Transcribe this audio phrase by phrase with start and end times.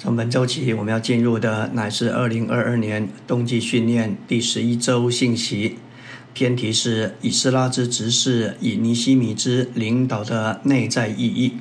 [0.00, 5.76] 从本周起，我们要进入的乃是二零二二年冬季训练第十一周信息。
[6.32, 11.54] 偏题是以斯拉之执事以尼西米之领导的内在意义，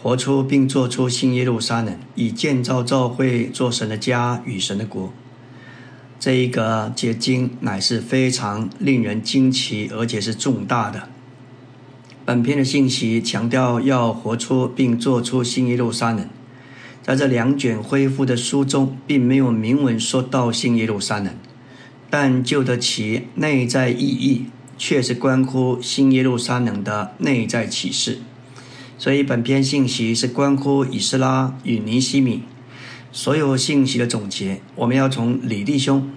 [0.00, 5.12] 活出并做出新耶路撒冷，以建造教会做神的家与神的国。
[6.20, 11.08] 这一个结晶乃是非常令人惊奇，而且是重大的。
[12.24, 16.28] 本篇的信息强调要活出并做出新耶路撒冷。
[17.02, 21.34] 在这两卷恢复的书中，并没有明文说到新耶路撒冷，
[22.08, 24.46] 但就得其内在意义，
[24.78, 28.18] 却是关乎新耶路撒冷的内在启示。
[28.96, 32.42] 所以，本篇信息是关乎以斯拉与尼西米
[33.10, 34.60] 所有信息的总结。
[34.76, 36.08] 我们要从李弟兄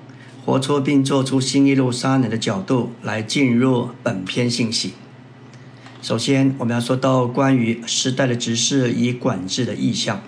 [0.45, 4.93] 活出并做出新耶路撒冷的角度来进入本篇信息。
[6.03, 10.21] 首先，我们要说到关于时代的指示与管制的意向。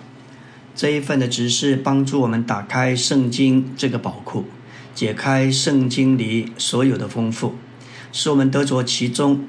[0.78, 4.44] 这一份的指示帮助我们打开圣经这个宝库，
[4.94, 7.56] 解开圣经里所有的丰富，
[8.12, 9.44] 使我们得着其中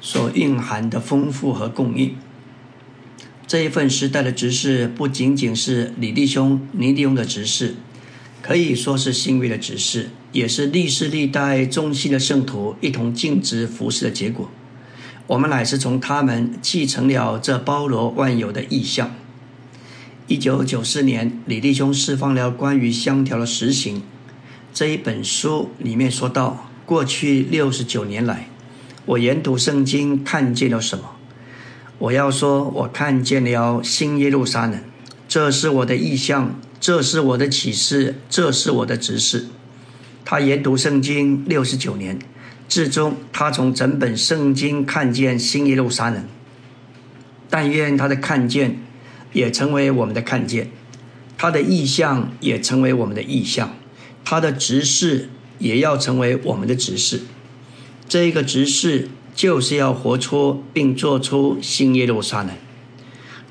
[0.00, 2.14] 所蕴含的丰富和供应。
[3.48, 7.74] 这一份时代的指示不仅仅是李弟兄、尼弟兄的指示，
[8.40, 14.48] 可以说是新约的指示，也是历世历代中西的圣徒一同尽职服侍的结果。
[15.26, 19.12] 我们乃是从他们继承了这包罗万有的意象。
[20.30, 24.00] 一九九四年，李弟兄释放了关于香条的实行
[24.72, 28.48] 这一本书，里面说到：过去六十九年来，
[29.06, 31.16] 我研读圣经看见了什么？
[31.98, 34.80] 我要说，我看见了新耶路撒冷，
[35.26, 39.46] 这是我的意象，这是我的启示，这是我的指示。
[40.24, 42.16] 他研读圣经六十九年，
[42.68, 46.24] 至终他从整本圣经看见新耶路撒冷。
[47.48, 48.78] 但愿他的看见。
[49.32, 50.70] 也成为我们的看见，
[51.36, 53.74] 他的意象也成为我们的意象，
[54.24, 57.22] 他的执事也要成为我们的执事。
[58.08, 62.50] 这一个执事就是要活出并做出新耶路撒冷。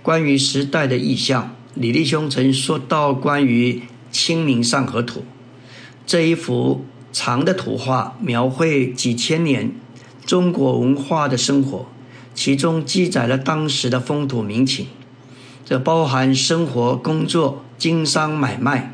[0.02, 5.24] 关于时代的意象，李立兄曾说到关于清明上河图
[6.06, 9.72] 这一幅长的图画，描绘几千年
[10.26, 11.88] 中国文化的生活，
[12.34, 14.88] 其中记载了当时的风土民情。
[15.70, 18.92] 这包含生活、工作、经商、买卖，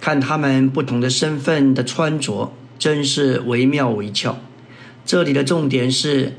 [0.00, 4.36] 看他们不同的身份的穿着，真是惟妙惟肖。
[5.06, 6.32] 这里的重点是，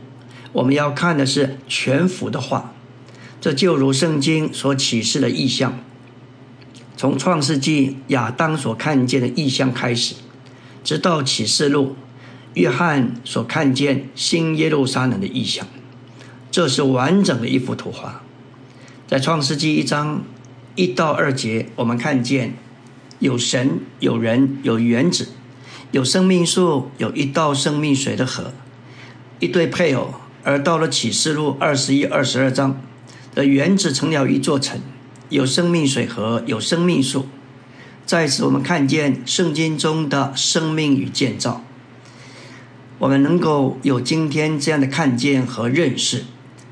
[0.51, 2.73] 我们要看的是全幅的画。
[3.39, 5.79] 这就如圣经所启示的意象，
[6.97, 10.15] 从创世纪亚当所看见的意象开始，
[10.83, 11.95] 直到启示录
[12.55, 15.65] 约翰所看见新耶路撒冷的意象，
[16.51, 18.23] 这是完整的一幅图画。
[19.07, 20.23] 在创世纪一章
[20.75, 22.55] 一到二节，我们看见
[23.19, 25.27] 有神、有人、有原子、
[25.91, 28.51] 有生命树、有一道生命水的河、
[29.39, 30.15] 一对配偶。
[30.43, 32.79] 而到了启示录二十一、二十二章
[33.33, 34.79] 的原子成了一座城，
[35.29, 37.27] 有生命水河、有生命树。
[38.05, 41.63] 在此，我们看见圣经中的生命与建造。
[42.99, 46.25] 我们能够有今天这样的看见和认识，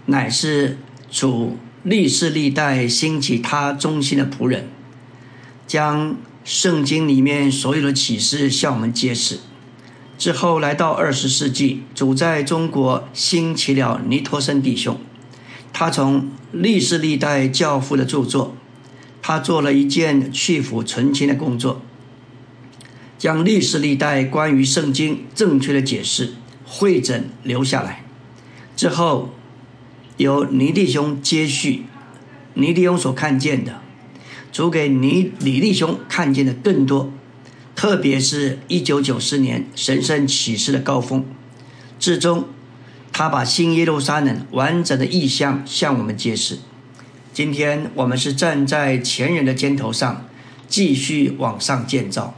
[0.05, 0.77] 乃是
[1.09, 1.57] 主。
[1.83, 4.69] 历世历代兴起他中心的仆人，
[5.67, 9.39] 将圣经里面所有的启示向我们揭示。
[10.17, 14.97] 之后来到二十世纪，主在中国兴起了尼托森弟兄，
[15.73, 18.55] 他从历世历代教父的著作，
[19.21, 21.81] 他做了一件去腐存清的工作，
[23.17, 28.05] 将历世历代关于圣经正确的解释会诊留下来。
[28.77, 29.33] 之后。
[30.17, 31.83] 由尼弟兄接续，
[32.53, 33.81] 尼弟兄所看见的，
[34.51, 37.11] 主给尼李弟兄看见的更多，
[37.75, 41.25] 特别是一九九四年神圣启示的高峰，
[41.97, 42.45] 至终
[43.11, 46.59] 他把新耶路撒冷完整的意象向我们揭示。
[47.33, 50.27] 今天我们是站在前人的肩头上，
[50.67, 52.35] 继续往上建造。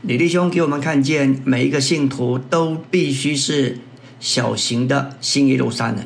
[0.00, 3.78] 李弟兄给我们看见，每一个信徒都必须是
[4.18, 5.98] 小型的新耶路撒冷。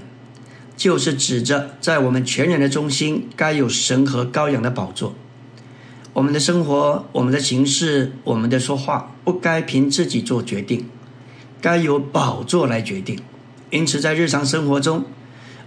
[0.76, 5.14] 就是指着在我们全人的中心，该有神和羔羊的宝座。
[6.12, 10.86] 我们的生活、我们的行事、我们的说话，不该凭自己做决定，
[11.60, 13.18] 该由宝座来决定。
[13.70, 15.04] 因此，在日常生活中，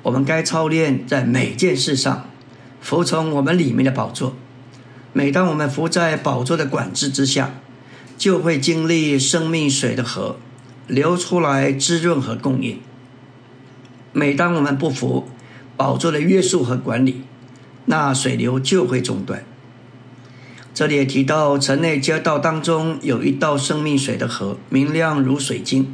[0.03, 2.29] 我们该操练在每件事上
[2.81, 4.35] 服从我们里面的宝座。
[5.11, 7.59] 每当我们服在宝座的管制之下，
[8.17, 10.37] 就会经历生命水的河
[10.87, 12.79] 流出来滋润和供应。
[14.11, 15.29] 每当我们不服
[15.77, 17.21] 宝座的约束和管理，
[17.85, 19.45] 那水流就会中断。
[20.73, 25.93] 这里也提到，城内街道当中有一道生命水的河，明亮如水晶。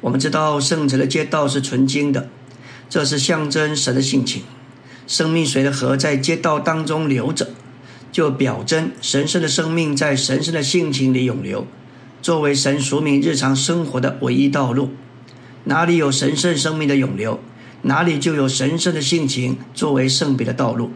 [0.00, 2.28] 我们知道圣城的街道是纯净的，
[2.88, 4.42] 这是象征神的性情。
[5.06, 7.50] 生命水的河在街道当中流着，
[8.12, 11.66] 就表征神圣的生命在神圣的性情里涌流，
[12.22, 14.90] 作为神属民日常生活的唯一道路。
[15.68, 17.40] 哪里有神圣生命的涌流，
[17.82, 20.92] 哪里就有神圣的性情作为圣别的道路，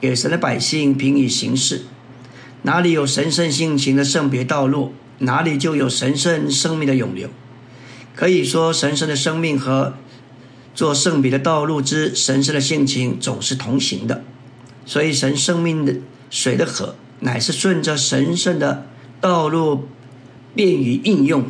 [0.00, 1.82] 给神的百姓平以行事。
[2.62, 7.28] 哪里有神圣性情的圣别道路，哪里就有神圣生命的涌流。
[8.14, 9.94] 可以说，神圣的生命和
[10.72, 14.22] 做圣别的道路之神圣的性情总是同行的。
[14.86, 15.96] 所以，神生命的
[16.30, 18.86] 水的河，乃是顺着神圣的
[19.20, 19.88] 道路，
[20.54, 21.44] 便于应用。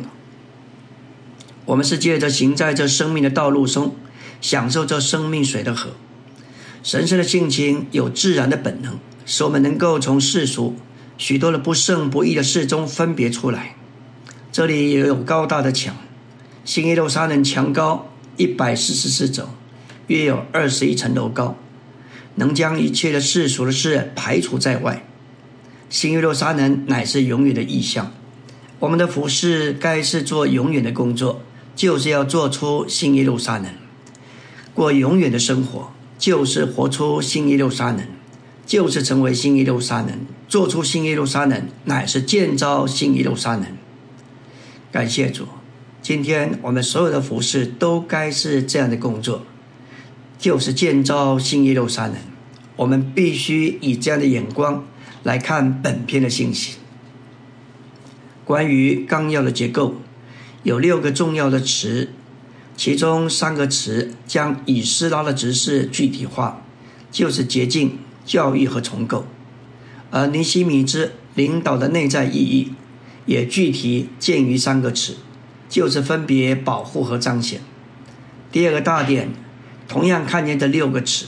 [1.65, 3.95] 我们是借着行在这生命的道路中，
[4.41, 5.91] 享受这生命水的河。
[6.83, 10.75] 神圣的性情有自然的本能，使我们能够从世俗
[11.17, 13.75] 许多的不圣不义的事中分别出来。
[14.51, 15.95] 这里也有高大的墙。
[16.65, 19.47] 新耶路撒冷墙高一百四十四肘，
[20.07, 21.57] 约有二十一层楼高，
[22.35, 25.05] 能将一切的世俗的事排除在外。
[25.89, 28.11] 新耶路撒冷乃是永远的意象。
[28.79, 31.41] 我们的服饰该是做永远的工作，
[31.75, 33.67] 就是要做出新耶路撒冷，
[34.73, 38.05] 过永远的生活，就是活出新耶路撒冷，
[38.65, 43.65] 就是成为新耶路撒冷，做出新耶路撒冷，乃是建造新耶路撒冷。
[44.91, 45.47] 感谢主。
[46.01, 49.43] 今天我们所有的服饰都该是这样的工作，
[50.37, 52.15] 就是建造新耶路撒冷。
[52.75, 54.85] 我们必须以这样的眼光
[55.23, 56.75] 来看本篇的信息。
[58.43, 59.95] 关于纲要的结构，
[60.63, 62.09] 有六个重要的词，
[62.75, 66.61] 其中三个词将以斯拉的指示具体化，
[67.11, 69.25] 就是洁净、教育和重构；
[70.09, 72.71] 而尼西米之领导的内在意义，
[73.25, 75.15] 也具体见于三个词。
[75.69, 77.59] 就是分别保护和彰显。
[78.51, 79.29] 第二个大点，
[79.87, 81.25] 同样看见这六个词，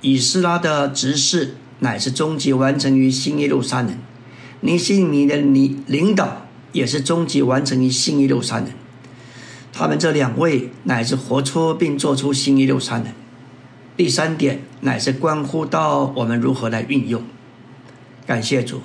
[0.00, 3.96] 以斯拉的执事乃是终极完成于新耶路撒冷，
[4.62, 6.43] 尼西米的领领导
[6.74, 8.68] 也是终极完成于新耶路撒冷。
[9.72, 13.06] 他们这两位乃是活出并做出新耶路撒冷。
[13.96, 17.22] 第三点乃是关乎到我们如何来运用。
[18.26, 18.82] 感谢主，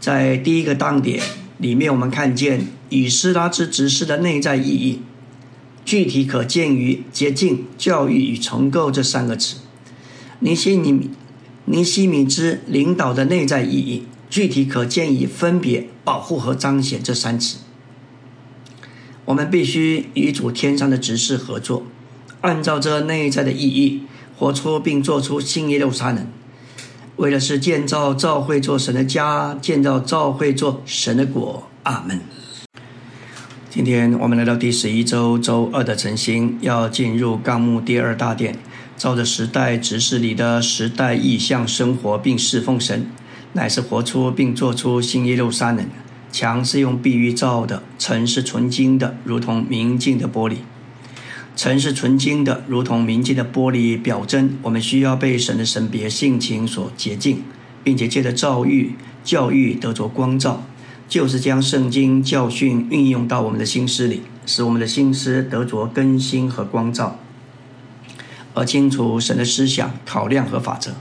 [0.00, 1.22] 在第一个当点
[1.58, 2.68] 里面，我们看见。
[2.92, 5.00] 以斯拉之指示的内在意义，
[5.84, 9.58] 具体可见于“洁净、教育与重构”这三个词。
[10.40, 11.08] 尼西米
[11.66, 17.58] 尼西米之领导的内在意义，具体可见以“分别、保护和彰显”这三词。
[19.24, 21.82] 我们必须与主天上的执事合作，
[22.40, 24.04] 按照这内在的意义，
[24.36, 26.26] 活出并做出新耶路撒冷，
[27.16, 31.68] 为的是建造教会做神的家，建造教会做神的国。
[31.82, 32.20] 阿门。
[33.68, 38.58] 今天我们来到第十一周周二的晨星，要进入纲目第二大殿，
[38.96, 43.06] 照着时代指示里的时代意象生活并侍奉神，
[43.52, 45.86] 乃是活出并做出新耶路撒冷。
[46.32, 50.56] 墙是用碧玉造的，城是纯金的，如同明镜的玻璃。
[51.56, 57.42] 城是纯金的，如同明镜的玻璃，表征我们需要被神的神别性情所洁净，
[57.82, 58.94] 并且借着造育
[59.24, 60.62] 教育得着光照。
[61.08, 67.18] 就是将圣经教训运用到我们的心思里，使我们的心思得着更新和光照，
[68.54, 70.92] 而清楚神的思想、考量和法则。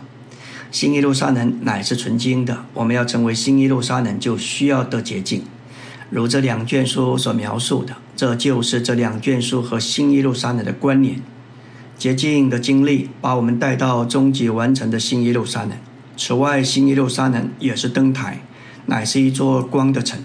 [0.71, 5.43] 新耶路撒冷乃是纯净的，我们要成为新耶路撒冷，就需要得洁净。
[6.09, 11.21] 如这两卷书所描述的，这就是这两卷书和新耶路撒冷的关联。
[11.97, 15.71] 洁净的经历把我们带到终极完成的新耶路撒冷。
[16.15, 18.41] 此外，新耶路撒冷也是灯台。
[18.85, 20.19] 乃是一座光的城，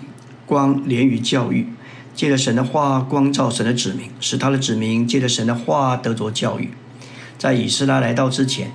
[0.47, 1.67] 光连于教育，
[2.15, 6.71] 借着神的话光照神的子民，使他的子民借着神的话得着教育。
[7.37, 8.73] 在以斯拉来到之前，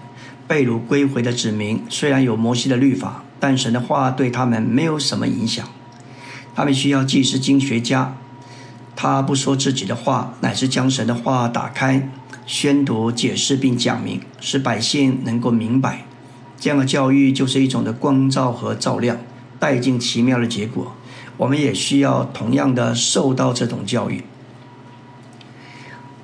[0.50, 5.64] 被掳归回的子民虽然有摩西的律法，但神的话对他们没有什么影响。
[6.56, 8.16] 他们需要祭司经学家，
[8.96, 12.10] 他不说自己的话，乃是将神的话打开，
[12.48, 16.04] 宣读、解释并讲明，使百姓能够明白。
[16.60, 19.20] 这样的教育就是一种的光照和照亮。
[19.60, 20.96] 带进奇妙的结果，
[21.38, 24.24] 我们也需要同样的受到这种教育。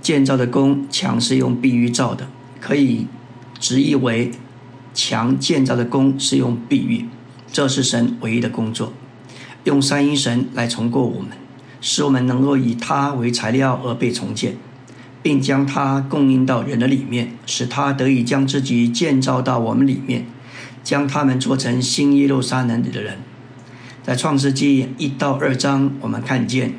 [0.01, 2.27] 建造的工墙是用碧玉造的，
[2.60, 3.08] 可以
[3.65, 4.29] 直译为
[4.93, 7.07] 墙建造的工是用碧玉，
[7.51, 8.93] 这是神唯一的工作，
[9.63, 11.29] 用三一神来重构我们，
[11.81, 14.55] 使我们能够以它为材料而被重建，
[15.24, 20.27] 并将它供应到人的里面，使他得以将自己建造到我们里面。
[20.84, 23.17] 将他们做成新耶路撒冷里的人。
[24.03, 26.75] 在创世纪一到二章，我们看见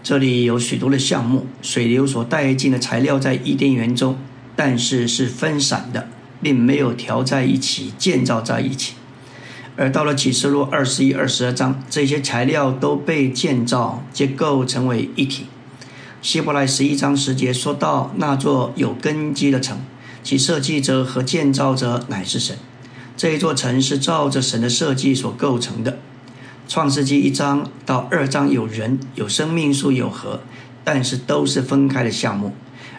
[0.00, 4.16] 这里有许多的项目，水流所带进的材料在伊甸园中，
[4.54, 6.08] 但是是分散的，
[6.40, 8.94] 并没有调在一起建造在一起。
[9.76, 15.46] 而到了启示录二十一、二十二章，这些材料都被建造结构成为一体。
[16.20, 19.78] 希伯来十一章十节说到那座有根基的城，
[20.22, 22.56] 其设计者和建造者乃是神。
[23.16, 25.98] 这一座城是照着神的设计所构成的。
[26.68, 30.42] 创世纪一章到二章有人、有生命树、有河，
[30.84, 32.54] 但是都是分开的项目。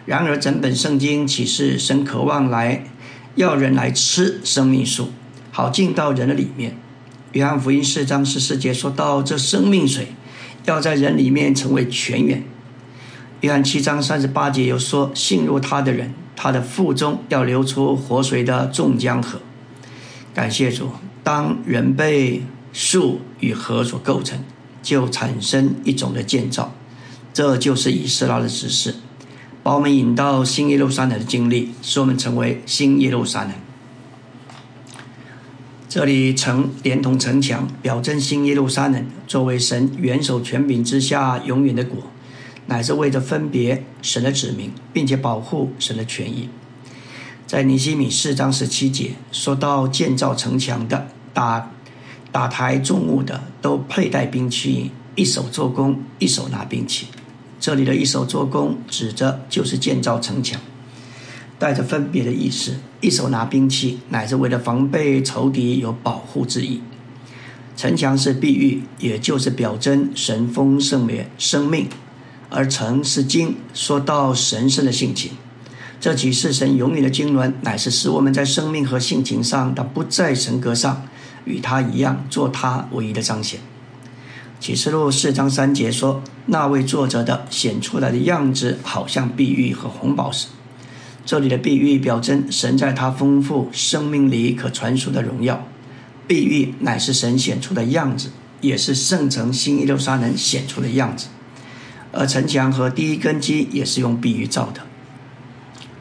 [0.06, 2.84] 然而整本圣经启示神渴望来
[3.36, 5.10] 要人来吃生命树，
[5.50, 6.76] 好进到人的里面。
[7.32, 10.08] 约翰福音四章十四节说到这生命水
[10.66, 12.44] 要在人里面成为泉源。
[13.40, 19.40] 约翰七章三十八节又说信入他的人，他的腹中要流出活水的众江河。
[20.32, 20.90] 感谢主，
[21.22, 22.42] 当人被
[22.72, 24.38] 树与河所构成，
[24.82, 26.74] 就产生一种的建造，
[27.32, 28.94] 这就是以斯拉的指示，
[29.64, 33.52] 把我们引到新耶路撒冷的经历，使我们成为新耶路撒冷。
[35.88, 42.02] 这里城连同城墙，表征新耶路撒冷作为神元首权柄之下永远的果，
[42.66, 46.50] 乃是为着分别神的子民，并且保护神的权益。
[47.46, 51.70] 在尼西米四章十七节说到建造城墙的打。
[52.30, 57.06] 打台重物的都佩戴兵器，一手做工，一手拿兵器。
[57.64, 60.60] 这里的一手做工，指着就是建造城墙，
[61.58, 62.74] 带着分别的意思。
[63.00, 66.82] 一手拿兵器，乃是为了防备仇敌，有保护之意。
[67.74, 71.86] 城墙是碧玉，也就是表征神丰盛的生命；
[72.50, 75.30] 而城是金，说到神圣的性情。
[75.98, 81.06] 这几是神永远的经纶，乃是使我们在生命和性情上的不在神格上。
[81.46, 83.58] 与他一样，做他唯一的彰显。
[84.64, 90.46] 启示录四章三节说：“那位作者的显出来的样子，好像碧玉和红宝石。”
[91.26, 95.66] 这里的碧玉表征神在他丰富生命里可传输的荣耀。
[96.26, 98.30] 碧玉乃是神显出的样子，
[98.62, 101.26] 也是圣城新耶路撒冷显出的样子。
[102.12, 104.80] 而城墙和第一根基也是用碧玉造的。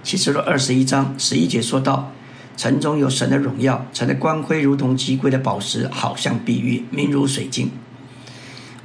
[0.03, 2.13] 启示录二十一章十一节说道。
[2.55, 7.69] 城中有神的荣耀，城的光辉如同极贵的宝石，好像碧玉，明如水晶。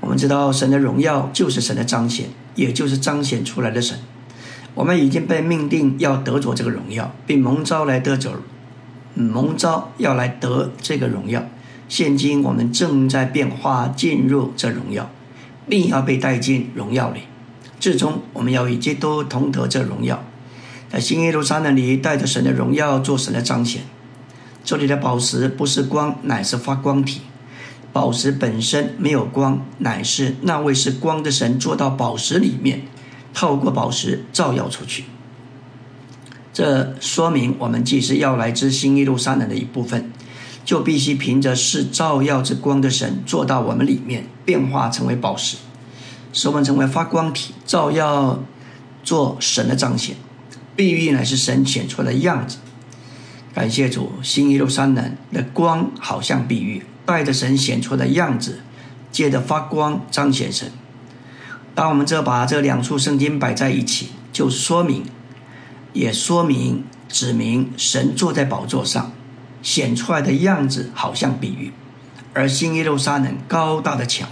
[0.00, 3.98] 我们知道神的荣耀就是神的彰显，也就是彰显出来的神。
[4.74, 8.32] 我们已经被命定要得着这个荣耀，并蒙召来得着，
[9.14, 11.44] 蒙召要来得这个荣耀。
[11.88, 15.10] 现今我们正在变化进入这荣耀，
[15.68, 17.22] 并要被带进荣耀里。
[17.80, 20.22] 最终我们要与基督同得这荣耀。
[20.90, 23.82] 在新耶路撒冷里，带着神的荣耀做神的彰显。
[24.64, 27.22] 这里的宝石不是光，乃是发光体。
[27.92, 32.82] 宝石本身没有光，乃是那位是光的神做到宝石里面，
[33.34, 35.04] 透过宝石照耀出去。
[36.52, 40.10] 这说明我们既是要来之新耶路撒冷的一部分，
[40.64, 45.56] 就必须凭着是照耀之光的神做到我们里面，变化成为宝石，
[46.32, 48.42] 使我们成为发光体，照耀
[49.04, 50.16] 做神的彰显。
[50.74, 52.58] 碧玉乃是神显出来的样子，
[53.54, 58.60] 感谢主，新耶路撒冷的光好像碧玉，带着神显出的样子，
[59.10, 60.70] 借着发光彰显神。
[61.74, 65.06] 当我们这把这两处圣经摆在一起，就说明，
[65.94, 69.10] 也说明指明神坐在宝座上，
[69.62, 71.72] 显出来的样子好像碧玉，
[72.34, 74.28] 而新耶路撒冷高大的墙，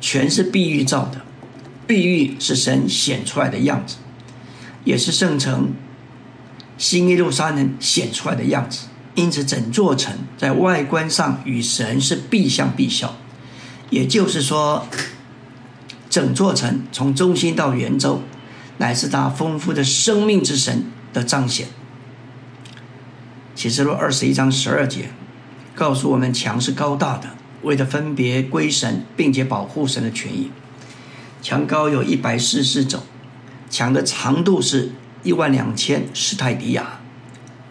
[0.00, 1.22] 全是碧玉造的，
[1.88, 3.96] 碧玉是神显出来的样子。
[4.84, 5.72] 也是圣城
[6.78, 8.85] 新耶路撒冷显出来的样子，
[9.16, 13.16] 因此整座城在外观上与神是必相必效。
[13.90, 14.86] 也就是说，
[16.08, 18.22] 整座城从中心到圆周，
[18.78, 21.66] 乃是他丰富的生命之神的彰显。
[23.54, 25.10] 启示录二十一章十二节
[25.74, 27.30] 告诉我们，墙是高大的，
[27.62, 30.50] 为了分别归神，并且保护神的权益。
[31.40, 33.02] 墙高有一百四十四肘。
[33.68, 34.92] 墙的长度是
[35.22, 37.00] 一万两千斯泰迪亚，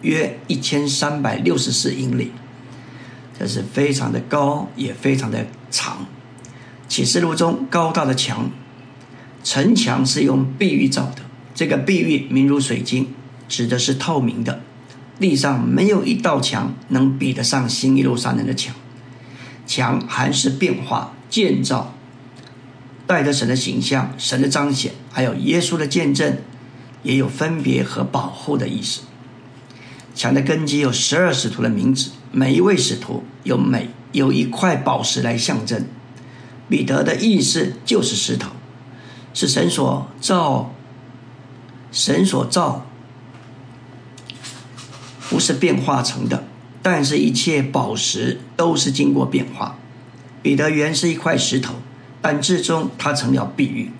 [0.02, 2.32] 约一千三百六十四英里，
[3.38, 6.06] 这是非常的高，也非常的长。
[6.88, 8.50] 启示录中高大的墙，
[9.42, 11.22] 城墙是用碧玉造的，
[11.54, 13.08] 这个碧玉明如水晶，
[13.48, 14.60] 指的是透明的。
[15.18, 18.74] 地上没有一道墙能比得上新一路上人的墙，
[19.66, 21.94] 墙还是变化建造。
[23.06, 26.38] 带着神的形象、神的彰显，还有耶稣的见证，
[27.02, 29.02] 也有分别和保护的意思。
[30.16, 35.84] 墙的根基有十二使徒的名字，每一位使徒有每有一块宝石来象征。
[36.70, 38.50] 彼得的意思就是石头，
[39.34, 40.74] 是神所造，
[41.92, 42.86] 神所造，
[45.28, 46.44] 不是变化成的。
[46.82, 49.76] 但是，一切宝石都是经过变化。
[50.40, 51.74] 彼得原是一块石头，
[52.22, 53.90] 但最终他成了碧玉，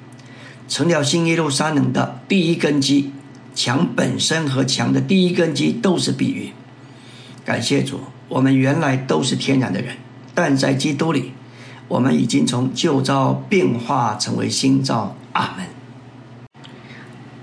[0.67, 3.13] 成了新耶路撒冷的第一根基。
[3.57, 6.53] 墙本身和墙的第一根基都是比喻。
[7.43, 7.99] 感谢主，
[8.29, 9.97] 我们原来都是天然的人，
[10.35, 11.33] 但在基督里，
[11.89, 15.17] 我们已经从旧造变化成为新造。
[15.33, 15.67] 阿门。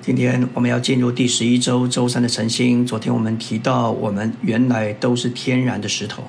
[0.02, 2.86] 今天我们要进入第十一周周三的晨星。
[2.86, 6.24] 昨天我们提到，我们原来都是天然的石头，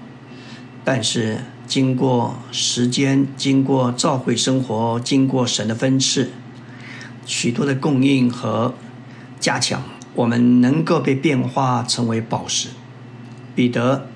[0.84, 6.30] 但是经过时间、经过教会生活、经过神的分赐，
[7.26, 8.74] 许多的供应和
[9.40, 9.82] 加强，
[10.14, 12.68] 我们能够被变化成为宝石。
[13.54, 14.08] 彼得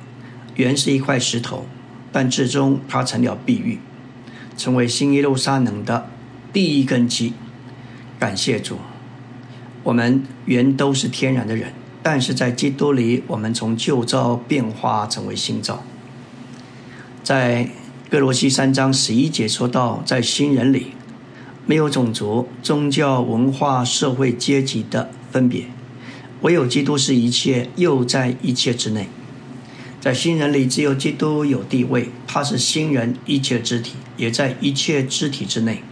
[0.56, 1.66] 原是一块石头，
[2.10, 3.78] 但最终他成了碧玉，
[4.56, 6.08] 成为新耶路撒冷的
[6.52, 7.34] 第一根基。
[8.18, 8.78] 感谢主，
[9.84, 11.72] 我们原都是天然的人，
[12.02, 15.84] 但是在基督里，我们从旧造变化成为新造。
[17.22, 17.68] 在
[18.10, 20.94] 哥罗西三章十一节说到，在新人里
[21.68, 25.66] 没有种族、宗教、文化、社会阶级的分别，
[26.40, 29.06] 唯有基督是一切，又在一切之内。
[30.00, 35.82] 在新人里，只有基督有地位，他是新人一切肢体，也在一切肢体之内。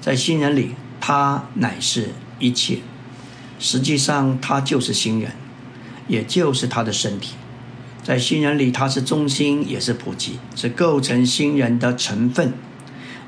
[0.00, 0.70] 在新人里，
[1.00, 2.78] 他乃是一切，
[3.58, 5.32] 实际上他就是新人，
[6.06, 7.34] 也就是他的身体。
[8.04, 12.52] 在新人里，他是中心，也是普及，是构成新人的成分，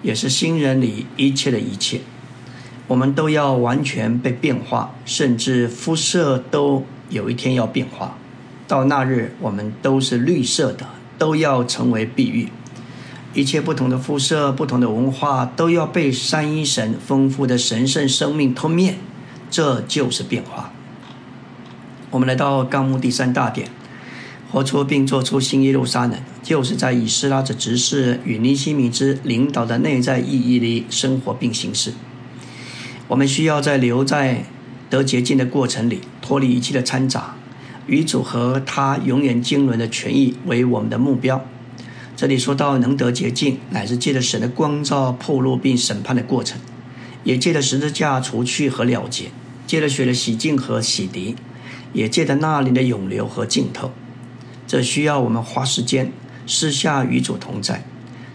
[0.07, 2.01] 也是新人里一切的一切。
[2.87, 8.17] 我们都要完全被变化，甚至肤色都有一天要变化。
[8.69, 10.87] 到那日，我们都是绿色的，
[11.19, 12.49] 都要成为碧玉。
[13.35, 18.95] 一切不同的肤色、不同的文化，都要被三一神丰富的神圣生命吞灭。
[19.51, 20.73] 这就是变化。
[22.11, 23.69] 我们来到纲目第三大点，
[24.51, 31.93] 活出并做出新耶路撒冷，就是在以斯拉的执事与尼西米之领导的内在意义里生活并行事。
[33.09, 34.45] 我们需要在留在
[34.89, 37.35] 得洁净的过程里，脱离一切的掺杂。
[37.87, 41.47] 与主和他永远经纶的权益为我们的目标。
[42.17, 46.59] 这里说到能得洁净，乃是借着神的光照破路并审判的过程，
[47.23, 49.27] 也借着十字架除去和了结，
[49.69, 51.37] 借着血的洗净和洗涤，
[51.93, 53.93] 也借着那里的涌流和浸透。
[54.67, 56.13] 这需要我们花时间
[56.47, 57.85] 私下与主同在，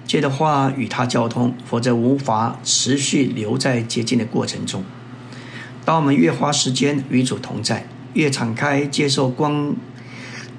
[0.06, 4.84] 借着话与他交通，否则无法持续留在洁净的过程中。
[5.84, 9.76] 当我们越花时间与主同在，越敞开接受光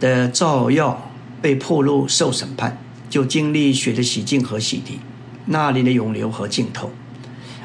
[0.00, 4.98] 的照耀，被破路受审判，就经历血的洗净和洗涤，
[5.46, 6.90] 那里的涌流和浸透。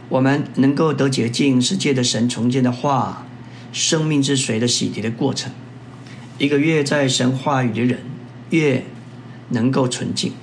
[0.10, 3.26] 我们能够得洁净，是借着神重建的话、
[3.74, 5.52] 生命之水的洗涤的过程。
[6.38, 8.00] 一个越在神话语的人，
[8.52, 8.84] 越
[9.50, 10.34] 能够纯净。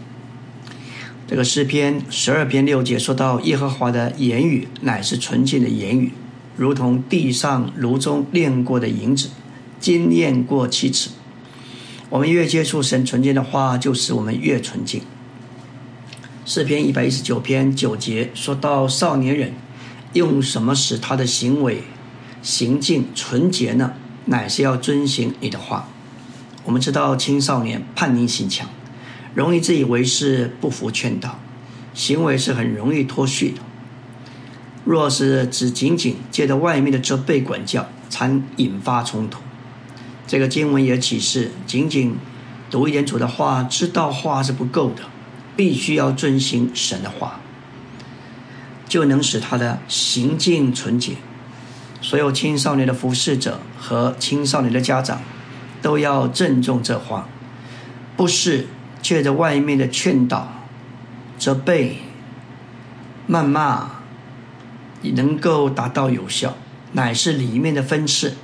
[1.27, 6.13] 这个诗篇十二篇六节说到，耶和华的言语乃是纯净的言语。
[6.57, 9.31] 如同地上炉中炼过的银子，
[9.81, 11.11] 经验过七次。
[12.11, 15.03] 我们越接触神纯净的话，就使我们越纯净。
[16.45, 19.55] 诗篇一百一十九篇九节说到少年人
[20.13, 21.83] 用什么使他的行为
[22.43, 23.95] 行径纯洁呢？
[24.27, 25.89] 乃是要遵行你的话。
[26.65, 28.69] 我们知道青少年叛逆性强，
[29.35, 31.39] 容易自以为是，不服劝导，
[31.93, 33.61] 行为是很容易脱序的。
[34.85, 39.41] 若是只仅仅借着外面的责备管教，才引发冲突。
[40.27, 42.17] 这个经文也启示，仅仅
[42.71, 45.03] 读一点主的话，知道话是不够的，
[45.55, 47.41] 必须要遵行神的话，
[48.89, 51.17] 就能使他的行径纯洁。
[52.05, 55.23] 所有青少年的服侍者和青少年的家长，
[55.81, 57.27] 都要郑重这话，
[58.15, 58.67] 不是
[59.01, 60.67] 借着外面的劝导、
[61.39, 62.01] 责备、
[63.27, 63.91] 谩骂。
[65.15, 66.57] 能够达到有效，
[66.93, 68.35] 乃是里面的分次，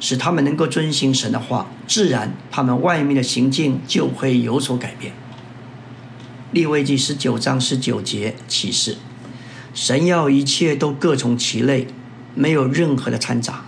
[0.00, 5.12] 使他们能够遵行神的话，自然他们外面的行径就会有所改变。
[6.52, 8.96] 立位记十九章十九节启示，
[9.74, 11.86] 神要一切都各从其类，
[12.36, 13.64] 没有任何的掺杂。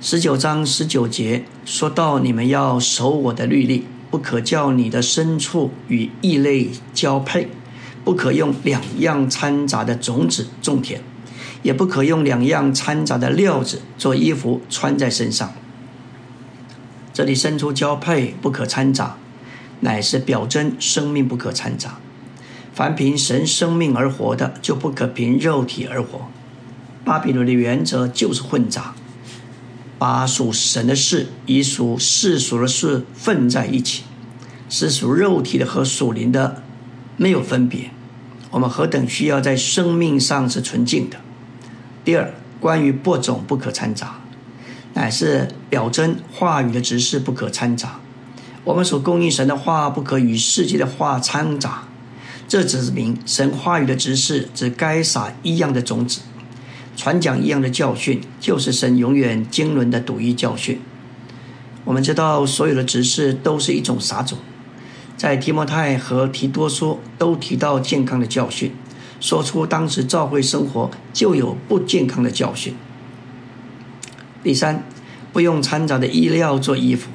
[0.00, 7.48] 十九章十九节说到，你们要守我的律例，不可叫你的牲畜与异类交配，
[8.04, 11.00] 不可用两样掺杂的种子种田。
[11.62, 15.54] 也不可用两样掺杂的料子做衣服穿在身上。
[17.14, 19.16] 这里伸出交配不可掺杂，
[19.80, 21.98] 乃是表征生命不可掺杂。
[22.74, 26.28] 凡凭神生命而活的，就不可凭肉体而活。
[27.04, 28.94] 巴比伦的原则就是混杂，
[29.98, 34.04] 把属神的事与属世俗的事混在一起，
[34.70, 36.62] 是属肉体的和属灵的
[37.18, 37.90] 没有分别。
[38.50, 41.18] 我们何等需要在生命上是纯净的。
[42.04, 44.20] 第二，关于播种不可掺杂，
[44.94, 48.00] 乃是表征话语的指示不可掺杂。
[48.64, 51.84] 我们所供应神的话不可与世界的话掺杂。
[52.48, 56.20] 这指明神话语的指示只该撒一样的种子。
[56.96, 60.80] 传讲一样的教训，就是神永远经纶的独一教训。
[61.84, 64.38] 我们知道，所有的执事都是一种撒种。
[65.16, 68.72] 在提摩太和提多书都提到健康的教训，
[69.20, 72.74] 说出当时教会生活就有不健康的教训。
[74.42, 74.84] 第三，
[75.32, 77.10] 不用掺杂的衣料做衣服，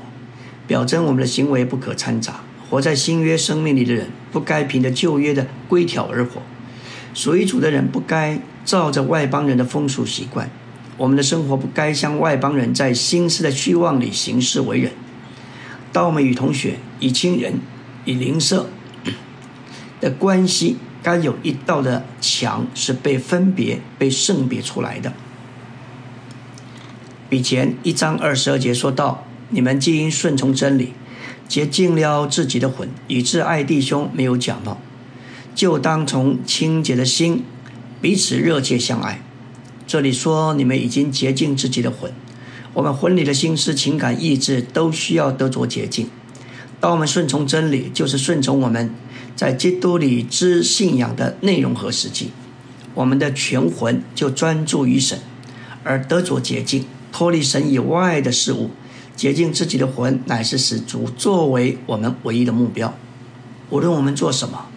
[0.65, 2.41] 表征我们的行为不可掺杂。
[2.69, 6.41] 活在新约生命里的人，不该凭着旧约的规条而活。
[7.15, 10.49] 属于主的人不该照着外邦人的风俗习惯，
[10.97, 14.91] 我们的生活不该像外邦人在心思的虚妄里行事为人。
[15.91, 17.59] 当我们与同学、与亲人、
[18.05, 18.69] 与邻舍
[19.99, 25.13] 的关系，该有一道的墙是被分别、被圣别出来的。
[27.29, 30.93] 比前一章二十二节说到：“你们既因顺从真理，
[31.47, 34.79] 洁净了自己的魂，以致爱弟兄没有假冒。”
[35.55, 37.43] 就当从清洁的心
[38.01, 39.21] 彼此热切相爱。
[39.85, 42.11] 这里说你们已经洁净自己的魂，
[42.73, 46.09] 我们魂里的心思、情感、意志都需要得着洁净。
[46.79, 48.89] 当我们顺从真理，就是顺从我们
[49.35, 52.31] 在基督里之信仰的内容和实际。
[52.93, 55.19] 我们的全魂就专注于神，
[55.83, 58.71] 而得着洁净，脱离神以外的事物。
[59.15, 62.93] 洁净自己的魂，乃是使主作为我们唯一的目标。
[63.69, 64.67] 无论我们做什么。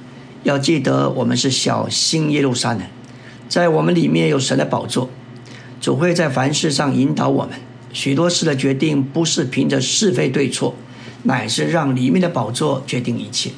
[0.43, 2.83] 要记得，我们是小新耶路撒冷，
[3.53, 5.11] 在我们里面有神的宝座，
[5.79, 7.61] 主会在凡事上引导我们。
[7.93, 10.75] 许多事的决定不是凭着是非对错，
[11.25, 13.51] 乃是让里面的宝座决定一切。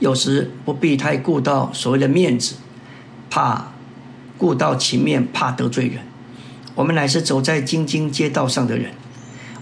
[0.00, 2.56] 有时不必太顾到所谓的面子，
[3.30, 3.72] 怕
[4.36, 6.00] 顾到情面，怕得罪人。
[6.74, 8.90] 我们乃是走在京津街道上的人，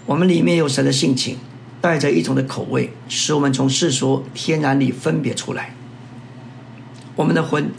[0.07, 1.37] 我们里面有神的性情。
[1.81, 5.77] 带着一种的口味，使我们从世俗天然里分别出来。
[7.15, 7.71] 我们的魂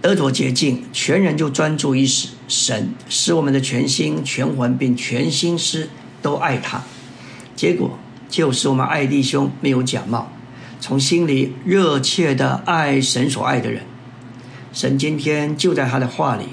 [0.00, 5.88] 得着洁净，全人就专注于神，神使我们的全心、全魂并全心思
[6.22, 6.82] 都爱他。
[7.56, 10.30] 结果就是我们爱弟兄没有假冒，
[10.80, 13.82] 从心里热切的爱神所爱的人。
[14.72, 16.44] 神今天就在他的话里，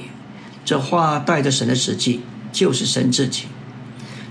[0.63, 3.43] 这话带着神的实际，就是神自己。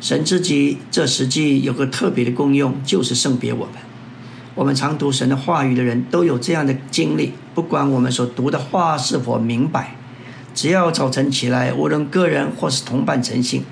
[0.00, 3.74] 神自己这实际有个特别的功用，就是圣别我们。
[4.54, 9.96] 我们常读神的话语的人都有这样的经历，不管我们所读的话是否明白，
[10.54, 13.64] 只要早晨起来，无论个人或是同伴诚信，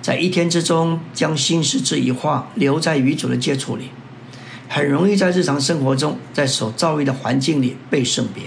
[0.00, 3.90] 在一天之中将心事这一话留在与主的接触里，
[4.68, 8.44] 很容易在日常生活中，在所遭遇的环境里被圣别。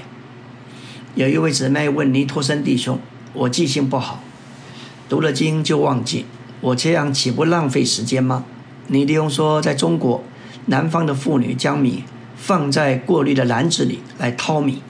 [1.13, 3.00] 有一位姊妹问尼托森弟兄
[3.34, 4.24] ：“我记性不好，
[5.08, 6.26] 读了经就忘记。”
[6.62, 8.43] 我这样岂不浪费时间吗？
[8.88, 10.24] 尼利翁说，在中国，
[10.67, 12.04] 南方的妇女将米
[12.36, 14.82] 放在过滤的篮子里来淘米，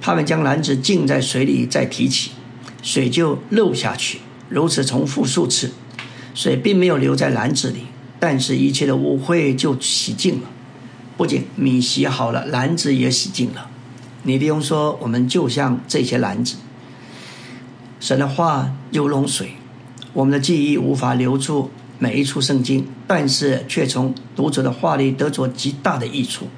[0.00, 2.30] 他们将篮子浸在水里再提起，
[2.82, 5.72] 水就漏下去，如此重复数次，
[6.34, 7.86] 水并没有留在篮子里，
[8.20, 10.48] 但是一切的污秽就洗净了。
[11.16, 13.68] 不仅米洗好了，篮子也洗净了。
[14.22, 16.56] 尼利翁说，我们就像这些篮子，
[17.98, 19.54] 神的话又弄水。
[20.12, 26.48] 我们的记忆无法留住每一处圣经，但是却从读者的话里得着极大的益处。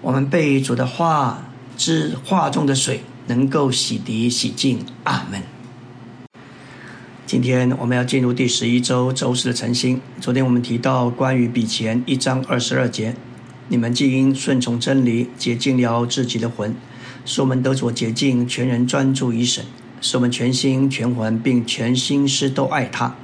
[0.00, 4.84] 我们被主的话之话中的水能够洗涤洗净。
[5.04, 5.42] 阿门。
[7.26, 10.00] 今天我们要进入第十一周周四的晨星。
[10.20, 13.14] 昨天我们提到关于比前一章二十二节，
[13.68, 16.74] 你们既因顺从真理，洁净了自己的魂，
[17.24, 19.64] 使我们得着洁净，全人专注于神。
[20.00, 23.16] 使我们全心全魂并全心思都爱他，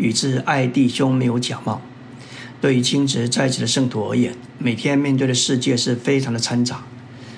[0.00, 1.80] 与之爱弟兄没有假冒。
[2.60, 6.82] 对于亲职在职的圣徒而言，每天面对的世界是非常的掺杂。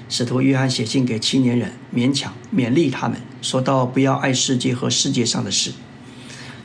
[0.09, 5.73] 使徒约翰写信给青年人，勉强勉励他们，说到不要爱世界和世界上的事。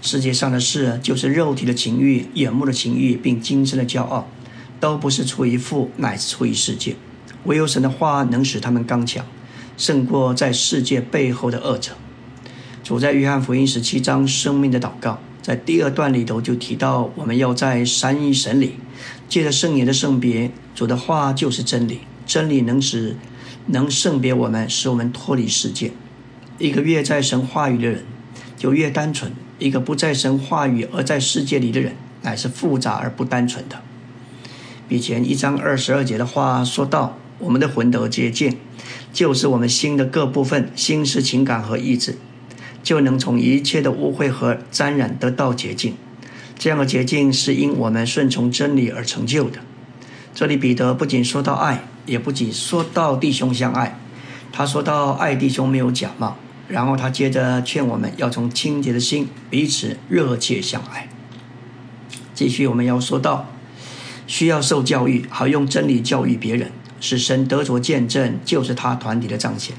[0.02, 4.28] 世界上的事就是肉体的情欲、眼目的情欲，并今生的骄傲，
[4.80, 6.96] 都不是出于父，乃是出于世界。
[7.46, 9.26] 唯有神的话能使他们刚强，
[9.78, 11.94] 胜过在世界背后的恶者。
[12.84, 18.74] 主在约翰福音十七章生命的祷告，在第二段里头就提到，我们要在三一神里，
[19.30, 23.16] 借着圣言的圣别，主的话就是真理，真理能使
[23.68, 25.94] 能圣别我们，使我们脱离世界。
[26.58, 28.04] 一个越在神话语的人，
[28.58, 33.82] 就越单纯；一个不在神话语而在世界里的人，乃是复杂而不单纯的。
[34.90, 38.58] 比前一章二十二节的话说到：“我们的魂得接近，
[39.14, 42.18] 就是我们心的各部分，心是情感和意志，
[42.88, 45.94] 就能从一切的污秽和沾染得到洁净。
[46.58, 49.60] 这样的洁净是因我们顺从真理而成就的。”
[50.34, 54.00] 这里彼得不仅说到爱，也不仅说到弟兄相爱，
[54.54, 56.38] 他说到爱弟兄没有假冒，
[56.70, 61.10] 然后他接着劝我们要从清洁的心彼此热切相爱。
[62.34, 63.48] 继续，我们要说到。
[64.28, 66.72] 需要受教育，好用真理教育别人，
[67.02, 69.76] 使神得着见证，就是他团体的彰显。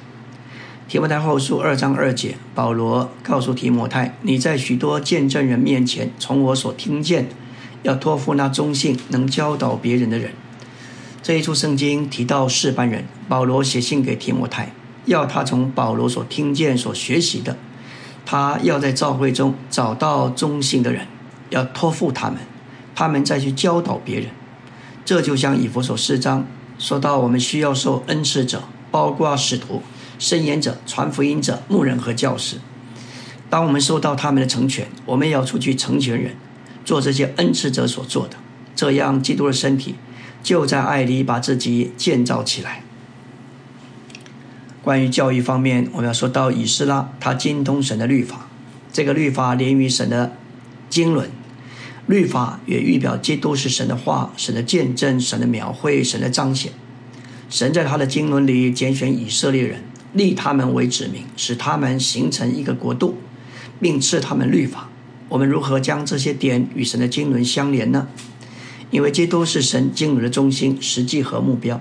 [0.88, 7.28] 提摩太后书二章二节，保罗告诉提摩太：“你在许多见证人面前，从我所听见，
[7.82, 10.32] 要托付那忠信、能教导别人的人。”
[11.22, 14.72] 这一处圣经提到四班人，保罗写信给提摩太，
[15.04, 17.58] 要他从保罗所听见、所学习的，
[18.24, 21.06] 他要在教会中找到忠信的人，
[21.50, 22.38] 要托付他们，
[22.94, 24.30] 他们再去教导别人。
[25.04, 26.46] 这就像以弗所四章
[26.78, 29.82] 说到，我们需要受恩赐者，包括使徒、
[30.18, 32.56] 圣言者、传福音者、牧人和教师。
[33.48, 36.36] 当我们受到他们的成全，我们也要出去成全人，
[36.84, 38.36] 做这些恩赐者所做的。
[38.76, 39.94] 这样，基督的身体
[40.42, 42.82] 就在爱里把自己建造起来。
[44.82, 48.48] 关于教育方面，我们要说到以斯拉，他精通神的律法，
[48.92, 50.36] 这个律法连于神的
[50.88, 51.30] 经纶。
[52.06, 56.72] 律法也预表基督是神的话、神的见证、神的描绘、神的彰显。
[57.50, 63.18] 神在他的经纶里拣选以色列人，立他们为子民，使他们形成一个国度，
[63.80, 64.88] 并赐他们律法。
[65.28, 68.08] 我们如何将这些点与神的经纶相连呢？
[68.90, 71.80] 因为基督是神经纶的中心、实际和目标，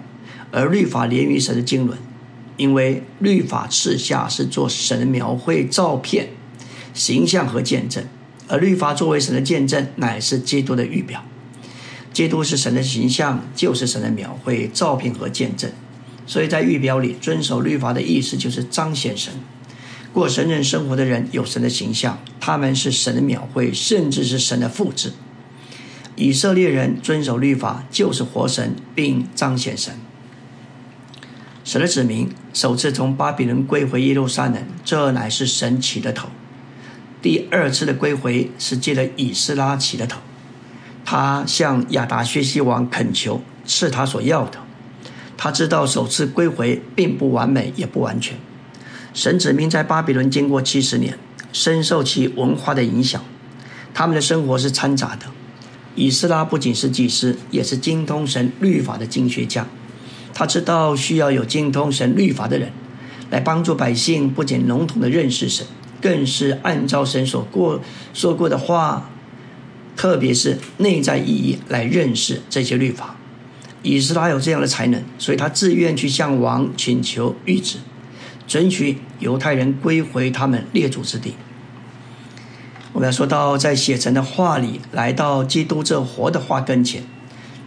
[0.52, 1.98] 而律法连于神的经纶，
[2.58, 6.28] 因为律法赐下是做神的描绘、照片、
[6.94, 8.04] 形象和见证。
[8.50, 11.24] 而律法作为神的见证，乃是基督的预表。
[12.12, 15.72] 基督是神的形象，就是神的描绘、照片和见证。
[16.28, 19.34] 所以在预表里，遵守律法的意思就是彰显神。
[20.14, 25.14] 过神人生活的人有神的形象，他们是神的描绘，甚至是神的复制。
[26.16, 29.94] 以色列人遵守律法，就是活神，并彰显神。
[31.64, 36.30] 神的子民首次从巴比伦归回耶路撒冷，这乃是神起的头。
[37.22, 40.20] 第二次的归回是借了以斯拉起的头，
[41.06, 44.60] 他向亚达薛西王恳求赐他所要的。
[45.38, 48.38] 他知道首次归回并不完美，也不完全。
[49.14, 51.18] 神子民在巴比伦经过七十年，
[51.54, 53.24] 深受其文化的影响，
[53.94, 55.28] 他们的生活是掺杂的。
[55.96, 59.66] 以斯拉不仅是祭司，也是精通神律法的经学家。
[60.34, 62.72] 他知道需要有精通神律法的人，
[63.32, 65.66] 来帮助百姓，不仅笼统的认识神。
[66.00, 67.82] 更是按照神所过
[68.14, 69.10] 说过的话，
[69.96, 73.16] 特别是内在意义来认识这些律法。
[73.84, 77.78] 以斯拉有这样的才能，所以他自愿去向王请求谕旨，
[78.48, 81.36] 准许犹太人归回他们列祖之地。
[82.94, 87.04] 我们要说到，在写成的话里，来到基督这活的话跟前，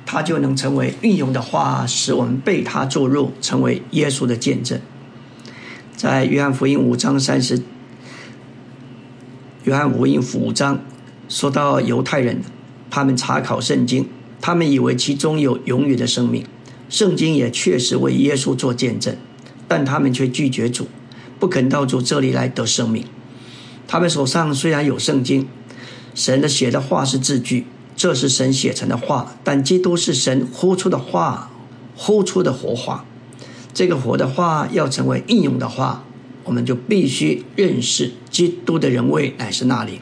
[0.05, 4.81] 他就能成为运用的话，使我们被他注入，成为耶稣的见证。
[5.95, 7.63] 在约翰福音五章三十。
[9.65, 10.81] 约翰福音五章
[11.29, 12.43] 说到犹太人，
[12.91, 14.09] 他们查考圣经，
[14.41, 16.45] 他们以为其中有永远的生命，
[16.89, 19.17] 圣经也确实为耶稣做见证，
[19.69, 20.89] 但他们却拒绝主，
[21.39, 23.05] 不肯到主这里来得生命。
[23.87, 25.47] 他们手上虽然有圣经，
[26.15, 31.51] 神的写的话是字句，这是神写成的话，但基督是神呼出的话，
[31.95, 33.05] 呼出的活话。
[33.75, 36.05] 这个活的话要成为应用的话。
[36.45, 40.01] 我们就必须认识基督的人位乃是那灵，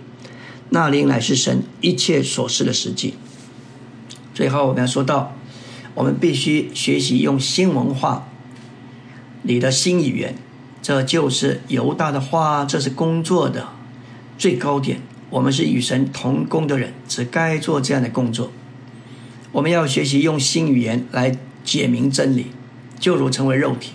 [0.71, 3.15] 那灵乃是神一切所示的实际。
[4.39, 5.35] 最后我们要说到，
[5.95, 8.29] 我们必须学习用新文化
[9.43, 10.37] 你的新语言，
[10.81, 13.67] 这就是犹大的话，这是工作的
[14.39, 15.01] 最高点。
[15.31, 18.53] 我们是与神同工的人，只该做这样的工作。
[19.51, 22.53] 我们要学习用新语言来解明真理，
[23.01, 23.95] 就如成为肉体。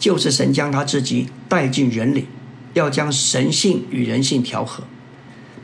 [0.00, 2.26] 就是神将他自己带进人里，
[2.72, 4.82] 要将神性与人性调和，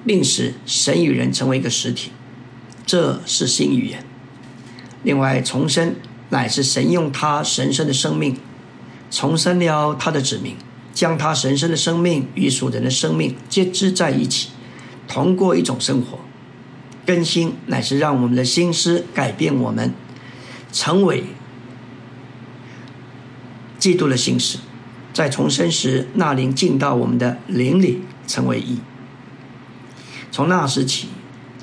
[0.06, 2.12] 并使神与人成为一个实体，
[2.90, 4.04] 这是新语言。
[5.04, 5.94] 另外，重生
[6.30, 8.36] 乃是神用他神圣的生命
[9.12, 10.56] 重生了他的子民，
[10.92, 14.48] 将他神圣的生命与属人的生命接织在一起，
[15.06, 16.18] 同过一种生活。
[17.06, 19.94] 更新乃是让我们的心思改变我们，
[20.72, 21.22] 成为
[23.78, 24.58] 基督的心思。
[25.12, 28.80] 在重生时，那灵进到我们的灵里，成为一。
[30.32, 31.06] 从那时起，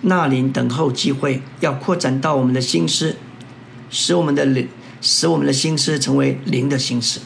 [0.01, 3.15] 那灵等候机会，要扩展到我们的心思，
[3.89, 4.67] 使我们的灵，
[5.01, 7.19] 使我们的心思成为灵的心思。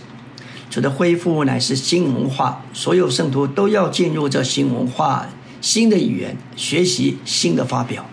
[0.70, 5.28] 主的恢复乃是新文化，所有圣徒都要进入这新文化、
[5.60, 8.06] 新的语言，学习新的发表。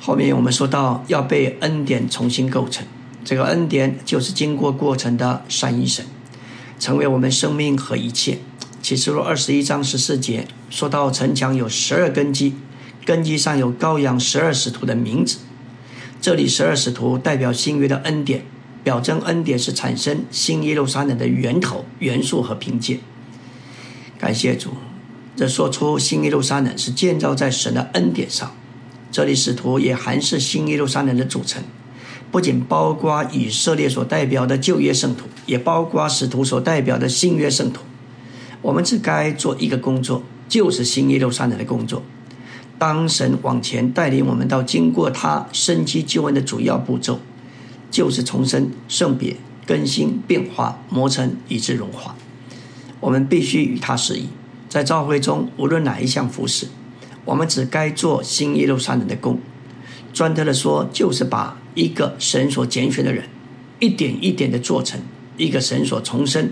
[0.00, 2.84] 后面我们说到要被恩典重新构成，
[3.24, 6.04] 这个恩典就是经过过程的善一神，
[6.80, 8.38] 成为我们生命和一切。
[8.88, 12.54] 启示录二十一章十四节说到城墙有十二根基，
[13.04, 15.40] 根基上有羔羊十二使徒的名字，
[16.22, 18.46] 这里十二使徒代表新约的恩典。
[18.82, 23.00] 表征恩典是产生新耶路撒冷的源头、元素和凭借。
[24.18, 24.70] 感谢主，
[25.36, 28.50] 这说出新耶路撒冷是建造在神的恩典上。
[29.12, 31.62] 这里使徒也还是新耶路撒冷的组成，
[32.30, 37.82] 不仅包括以色列所代表的旧约圣徒，也包括使徒所代表的新约圣徒。
[38.62, 42.02] 我们只该做一个工作，就是新耶路撒冷的工作。
[42.78, 47.20] 当神往前带领我们到经过他生机救恩的主要步骤。
[47.90, 49.34] 就是重生、圣别、
[49.66, 52.14] 更新、变化、磨成，以致融化。
[53.00, 54.28] 我们必须与他适宜。
[54.68, 56.68] 在召会中，无论哪一项服饰，
[57.24, 59.40] 我们只该做新耶路撒冷的工。
[60.12, 63.24] 专特的说，就是把一个神所拣选的人，
[63.80, 65.00] 一点一点的做成
[65.38, 66.50] 一个神所重生、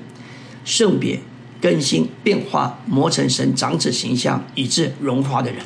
[0.65, 1.21] 圣别、
[1.67, 5.63] 更新、变化、磨成神长子形象，以致融化的人。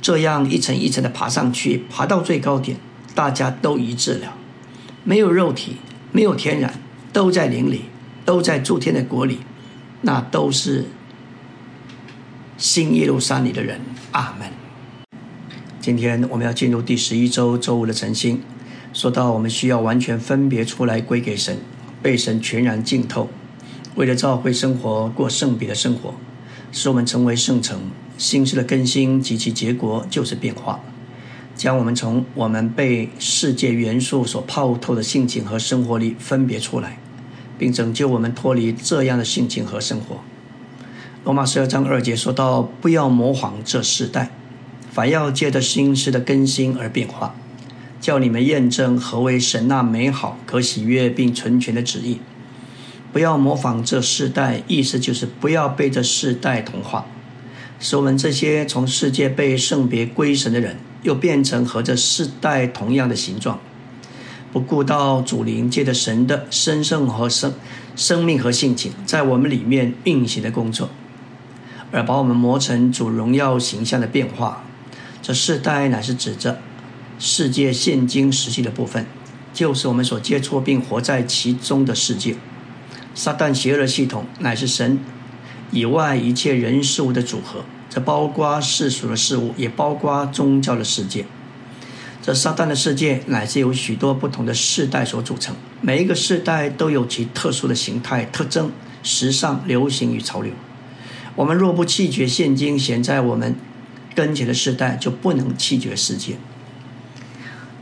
[0.00, 2.78] 这样一层一层的爬上去，爬到最高点，
[3.12, 4.36] 大家都一致了。
[5.02, 5.78] 没有肉体，
[6.12, 6.72] 没有天然，
[7.12, 7.86] 都在灵里，
[8.24, 9.40] 都在诸天的国里，
[10.02, 10.84] 那都是
[12.56, 13.80] 新耶路撒冷里的人。
[14.12, 14.48] 阿门。
[15.80, 18.40] 今天我们要进入第十一周周五的晨星，
[18.92, 21.58] 说到我们需要完全分别出来归给神，
[22.00, 23.28] 被神全然浸透，
[23.96, 26.14] 为了照会生活过圣别的生活，
[26.70, 27.80] 使我们成为圣城。
[28.18, 30.80] 心事的更新及其结果就是变化。
[31.54, 36.98] 将我们从我们被世界元素所泡透的性情和生活里分别出来，
[37.58, 40.20] 并拯救我们脱离这样的性情和生活。
[41.24, 44.30] 罗马十二章二节说到：“不要模仿这世代，
[44.90, 47.34] 反要借着心思的更新而变化，
[48.00, 52.20] 叫你们验证何为神那美好、可喜悦并纯全的旨意。”
[53.16, 57.06] 不要模仿这世代，意思就是不要被这世代同化，
[57.80, 60.76] 使我们这些从世界被圣别归神的人。
[61.02, 63.58] 又变成和这世代同样的形状，
[64.52, 67.54] 不顾到主灵借着神的神圣和生
[67.94, 70.90] 生命和性情，在我们里面运行的工作，
[71.90, 74.62] 而把我们磨成主荣耀形象的变化。
[75.22, 76.58] 这世代乃是指着
[77.18, 79.06] 世界现今时期的部分，
[79.54, 82.36] 就是我们所接触并活在其中的世界。
[83.16, 85.00] 撒旦邪恶的系统乃是神
[85.72, 87.64] 以外一切人事物的组合。
[87.88, 91.24] 这包括世俗的事物，也包括宗教的世界。
[92.20, 98.70] 这撒旦的世界乃是由许多不同的世代所组成，每一个世代都有其特殊的形态、特征、
[99.02, 100.52] 时尚、流行与潮流。
[101.36, 103.54] 我们若不弃绝现今显在我们
[104.14, 106.36] 跟前的世代，就不能弃绝世界。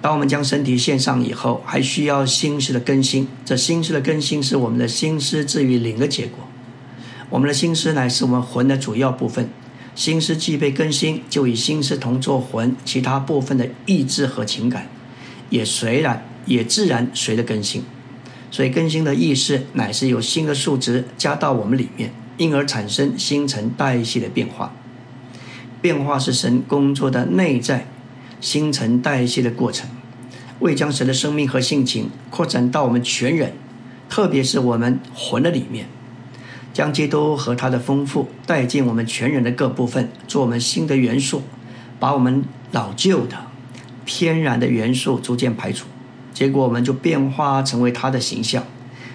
[0.05, 3.27] 当我们将身体献上以后，还需要心思的更新。
[3.43, 6.41] 这心思的更新是我们的心思至于灵的结果。
[7.31, 9.49] 我们的心思乃是我们魂的主要部分。
[9.95, 14.89] 心思既被更新，就与心思同作魂，其他部分的意志和情感
[15.49, 17.83] 也随然也自然随着更新。
[18.51, 24.71] 所以更新的意识乃是有新的数值加到我们里面，因而产生新陈代谢的变化。
[25.81, 27.87] 变化是神工作的内在
[28.43, 29.89] 新陈代谢的过程，
[30.61, 33.53] 为将神的生命和性情扩展到我们全人，
[34.09, 35.87] 特别是我们魂的里面。
[36.73, 41.43] 将基督和他的丰富带进我们全人的各部分，做我们新的元素，
[42.01, 43.37] 把我们老旧的、
[44.05, 45.87] 天然的元素逐渐排除，
[46.33, 48.65] 结果我们就变化成为他的形象，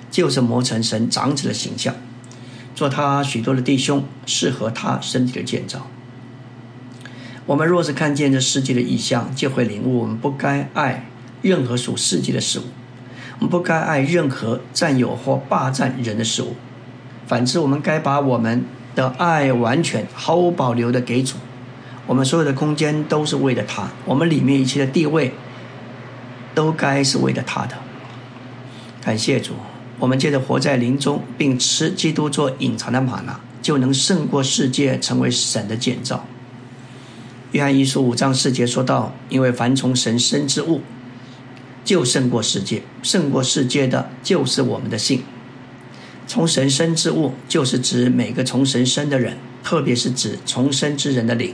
[0.09, 1.93] 就是磨成神长子的形象，
[2.73, 5.85] 做他许多的弟兄，适合他身体的建造。
[7.45, 11.08] 我们若是看见这世界的意象，就会领悟我们不该爱
[11.41, 12.63] 任何属世界的事物，
[13.39, 16.55] 我们不该爱任何占有或霸占人的事物。
[17.27, 18.65] 反之，我们该把我们
[18.95, 21.35] 的爱完全毫无保留的给主。
[22.07, 25.31] 我们所有的空间都是为了他，我们里面一切的地位
[26.55, 27.77] 都该是为了他的。
[29.03, 29.53] 感谢主，
[29.99, 36.25] 我们借着活在灵中，并吃基督做隐藏的玛纳，就能胜过世界，成为神的建造。
[37.51, 40.81] 约翰一书五章四节说到：“因为凡从神生之物，
[41.89, 45.23] 就胜过世界；胜过世界的，就是我们的信。
[46.27, 51.51] 从神生之物，就是指每个从神生的人，特别是指重生之人的灵，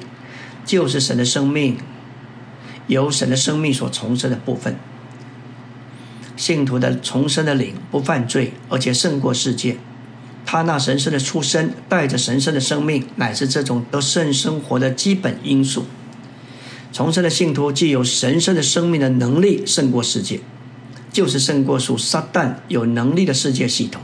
[0.65, 1.77] 就是神的生命，
[2.87, 4.75] 由神的生命所重生的部分。
[6.35, 9.77] 信徒的重生的灵不犯罪，而且胜过世界。”
[10.45, 15.85] 他那神圣的出生，带着神圣的生命，乃是这种得胜生活的基本因素。
[16.95, 20.39] 重生的信徒既有神圣的生命的能力胜过世界，
[21.11, 24.01] 就是胜过属撒旦有能力的世界系统。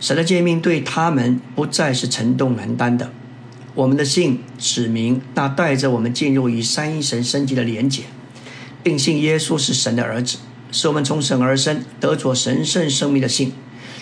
[0.00, 3.12] 神的诫命对他们不再是沉重难担的。
[3.76, 8.02] 我们的信指明那带着我们进入与三一神升级的连结，
[8.82, 10.38] 并信耶稣是神的儿子，
[10.72, 13.52] 是我们从神而生得着神圣生命的信。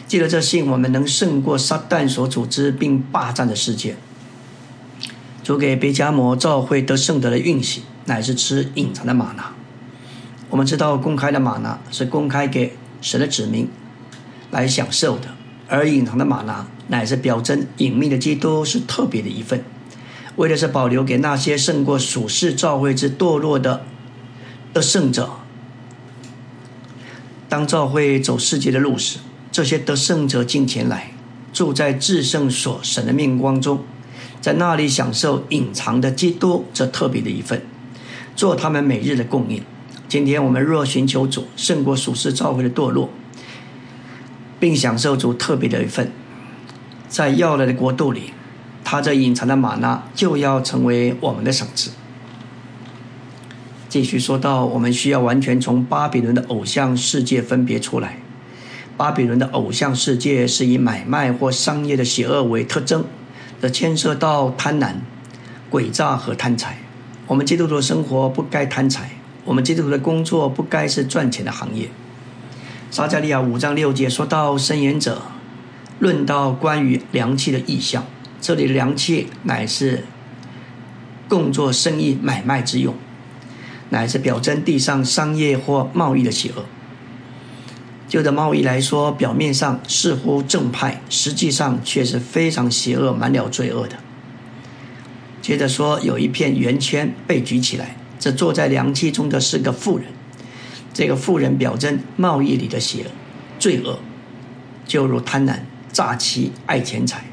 [0.09, 3.97] 借着这信，我们能胜过撒旦所组织并霸占的世界。
[5.51, 9.53] 主给别加摩召会得胜德的运行，乃是吃隐藏的玛拿。
[10.49, 13.69] 我们知道，公开的玛拿是公开给神的子民
[14.53, 15.27] 来享受的，
[15.67, 19.65] 而隐藏的玛拿乃是表征隐秘的基督是特别的一份，
[20.37, 23.85] 为的是保留给那些胜过属世召会之堕落的
[24.73, 25.31] 的胜者。
[27.49, 29.19] 当召会走世界的路时，
[29.51, 31.11] 这些得胜者进前来，
[31.53, 33.83] 住在至圣所神的面光中，
[34.41, 37.63] 在那里享受隐藏的基督这特别的一份，
[38.35, 39.63] 做他们每日的供应。
[40.09, 43.11] 今天我们若寻求主胜过属世召会的堕落，
[44.59, 46.11] 并享受主特别的一份，
[47.09, 48.33] 在要来的国度里，
[48.83, 51.91] 他这隐藏的玛纳就要成为我们的赏赐。
[53.89, 58.19] 继续说到，我们需要完全从巴比伦的偶像世界分别出来。
[58.97, 63.05] 巴比伦的偶像世界是以买卖或商业的邪恶为特征，
[63.61, 64.95] 这牵涉到贪婪、
[65.71, 66.79] 诡诈和贪财。
[67.27, 69.11] 我们基督徒的生活不该贪财，
[69.45, 71.91] 我们基督徒的工作不该是赚钱的行业。
[72.91, 75.23] 撒加利亚五章六节说到，申言者
[75.99, 78.05] 论到关于良器的意象，
[78.41, 80.05] 这里的良器乃是
[81.29, 82.95] 共做生意买卖之用，
[83.91, 86.65] 乃是表征地上商业或贸易的邪恶。
[88.11, 93.95] 就的贸易来说，表面上似乎正派，实际上却是非常邪恶、满了罪恶的。
[95.41, 100.09] 接着说，有一片圆圈被举起来，这坐在凉气中的是个妇人。
[100.93, 103.11] 这个妇人表征贸易里的邪恶、
[103.61, 104.01] 罪恶，
[104.85, 105.61] 就如贪婪、
[105.93, 107.25] 诈欺、爱钱财。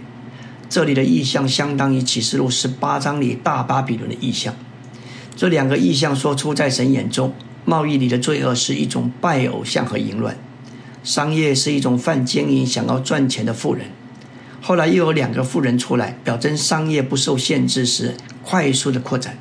[0.69, 4.53] 这里的意象相当于启示录十八章里大巴比伦的意象。
[5.35, 7.33] 这两个意象说出，在神眼中，
[7.65, 10.37] 贸易里的罪恶是一种拜偶像和淫乱。
[11.07, 13.85] 商业是一种犯奸淫、想要赚钱的富人。
[14.61, 19.37] 后来又有两个富人出来，表征商业不受限制时快速的扩展。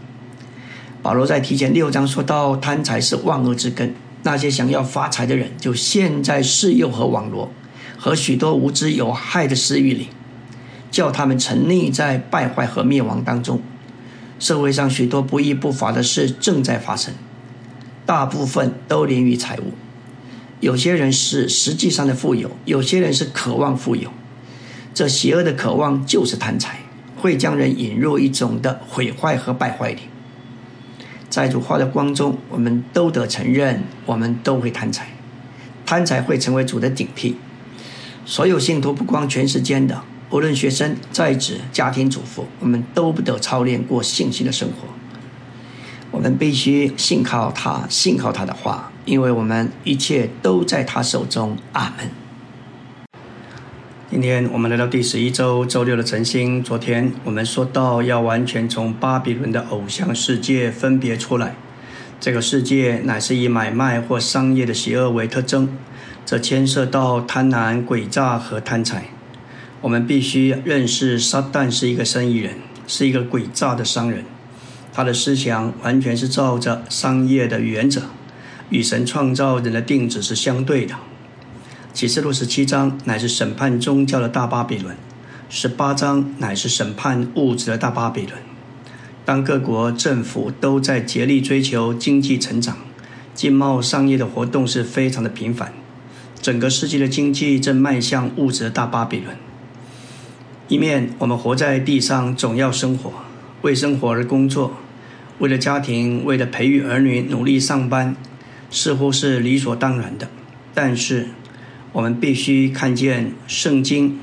[1.02, 3.92] 保罗在提前六章说到，贪财是万恶之根。
[4.22, 7.50] 那些想要发财的人，就陷在世诱和网罗
[7.98, 10.10] 和许多无知有害的私欲里，
[10.92, 13.60] 叫他们沉溺在败坏和灭亡当中。
[14.38, 17.12] 社会上许多不义不法的事正在发生，
[18.04, 19.72] 大部分都连于财物。
[20.60, 24.10] 有些人是实际上的富有，有些人是渴望富有。
[24.94, 26.78] 这邪恶的渴望就是贪财，
[27.16, 30.02] 会将人引入一种的毁坏和败坏里。
[31.28, 35.08] 在主化的光中，我们都得承认，我们都会贪财，
[35.84, 37.36] 贪财会成为主的顶替。
[38.24, 44.88] 所有信徒，不光全世间的，无论学生、在职、家庭主妇，我们都不得操练过信心的生活。
[46.10, 48.90] 我们必须信靠他，信靠他的话。
[49.06, 52.10] 因为我们一切都在他手中，阿门。
[54.10, 56.60] 今天我们来到第十一周周六的晨星。
[56.60, 61.54] 昨天我们说到要完全从巴比伦的偶像世界分别出来，
[62.18, 65.68] 这个世界乃是以买卖或商业的邪恶为特征，
[66.24, 69.04] 这牵涉到贪婪、诡诈和贪财。
[69.82, 72.54] 我们必须认识撒旦是一个生意人，
[72.88, 74.24] 是一个诡诈的商人，
[74.92, 78.02] 他的思想完全是照着商业的原则。
[78.70, 80.94] 与神创造人的定旨是相对的。
[81.92, 84.96] 启示录十七章乃是审判宗教的大巴比伦，
[85.48, 88.34] 十八章乃是审判物质的大巴比伦。
[89.24, 92.76] 当各国政府都在竭力追求经济成长，
[93.34, 95.72] 经贸商业的活动是非常的频繁，
[96.42, 99.36] 整个世界的经济正迈向物质的大巴比伦。
[100.68, 103.12] 一面我们活在地上，总要生活，
[103.62, 104.76] 为生活而工作，
[105.38, 108.14] 为了家庭，为了培育儿女，努力上班。
[108.76, 110.28] 似乎是理所当然的，
[110.74, 111.28] 但是
[111.92, 114.18] 我们必须看见圣经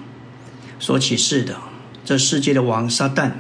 [0.78, 1.58] 所启示的，
[2.06, 3.32] 这世界的王撒旦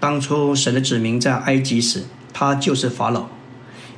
[0.00, 3.28] 当初神的子民在埃及时，他就是法老，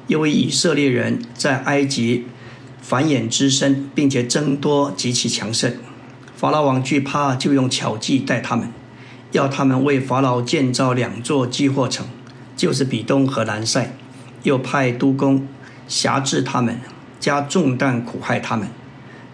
[0.06, 2.26] 因为以色列人在埃及
[2.82, 5.74] 繁衍滋生，并且增多极其强盛。
[6.36, 8.68] 法老王惧怕，就用巧计待他们，
[9.30, 12.04] 要他们为法老建造两座积货城，
[12.54, 13.96] 就是比东和南塞，
[14.42, 15.48] 又派督工
[15.92, 16.80] 辖制他们，
[17.20, 18.66] 加重担苦害他们。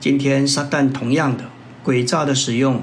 [0.01, 1.45] 今天撒旦同样的
[1.85, 2.83] 诡诈的使用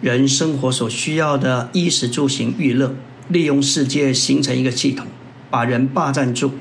[0.00, 2.94] 人生活所需要的衣食住行娱乐，
[3.26, 5.08] 利用世界形成一个系统，
[5.50, 6.52] 把人霸占住，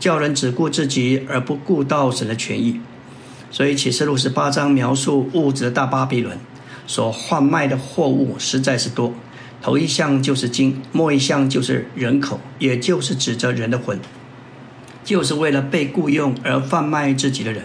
[0.00, 2.80] 叫人只顾自己而不顾到神的权益。
[3.50, 6.38] 所以启示录十八章描述物质的大巴比伦
[6.86, 9.12] 所贩卖的货物实在是多，
[9.60, 14.00] 头一项就是金，末一项就是人口，也就是指着人的魂，
[15.08, 17.62] 就是为了被雇佣而贩卖自己的人。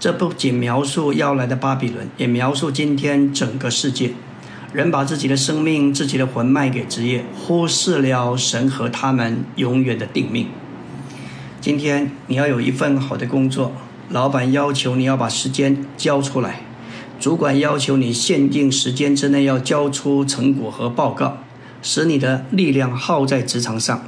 [0.00, 4.12] 这不仅描述要来的巴比伦，也描述今天整个世界，
[4.72, 10.48] 人把自己的生命、自己的魂卖给职业，忽视了神和他们永远的定命。
[11.60, 13.72] 今天你要有一份好的工作。
[14.08, 16.62] 老板要求你要把时间交出来，
[17.20, 21.36] 主管要求你限定时间之内要交出成果和报告，
[21.82, 24.02] 使你的力量耗在职场上。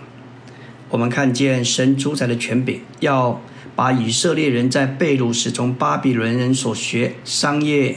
[0.90, 3.40] 我们看见神主宰的权柄，要
[3.74, 7.96] 把以色列人在被掳时从巴比伦人所学商业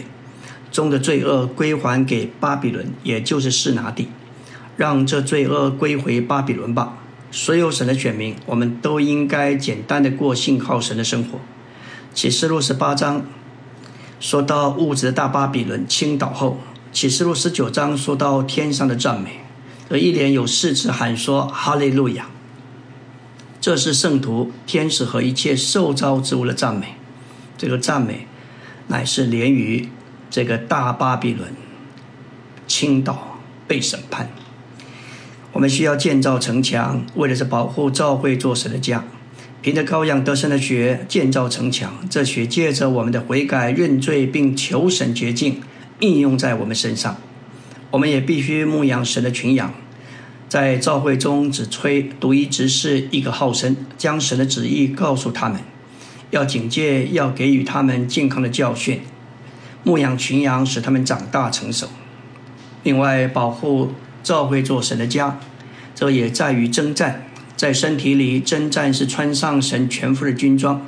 [0.72, 4.08] 中的罪恶归还给巴比伦，也就是示拿地，
[4.76, 6.98] 让这罪恶归回巴比伦吧。
[7.30, 11.40] 所有神的选民，我们都应该简单的过信靠神的生活。
[12.14, 13.24] 启示录十八章
[14.20, 16.58] 说到物质的大巴比伦倾倒后，
[16.92, 19.42] 启示录十九章说到天上的赞美，
[19.90, 22.28] 而一连有四次喊说哈利路亚。
[23.68, 26.96] 这是圣徒、天使和一切受召之物的赞美。
[27.58, 28.26] 这个赞美
[28.88, 29.90] 乃是连于
[30.30, 31.50] 这个大巴比伦
[32.66, 34.30] 倾倒被审判。
[35.52, 39.04] 我们需要建造城墙，为的是保护教会做神的家。
[39.62, 45.60] 凭着羔羊得胜的血建造城墙，这血借着我们的悔改认罪并求神洁净，
[46.00, 47.18] 应用在我们身上。
[47.92, 49.74] 我们也必须牧养神的群羊，
[50.50, 55.60] 在召会中只吹独一直是一个号声，将神的旨意告诉他们，
[56.32, 59.02] 要警戒，要给予他们健康的教训，
[59.84, 61.90] 牧养群羊，使他们长大成熟。
[62.84, 63.92] 另外，保护
[64.24, 65.38] 召会做神的家，
[65.94, 67.24] 这也在于征战。
[67.58, 70.86] 在身体里征战是穿上神全副的军装，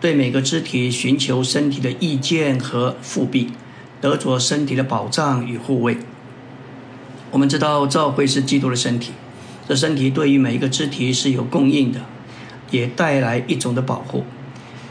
[0.00, 3.48] 对每个肢体寻求身体的意见和复辟，
[4.00, 5.98] 得着身体的保障与护卫。
[7.32, 9.12] 我们知道教会是基督的身体，
[9.66, 12.00] 这身体对于每一个肢体是有供应的，
[12.70, 14.24] 也带来一种的保护。